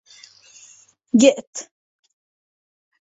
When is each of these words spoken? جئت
جئت 1.19 1.53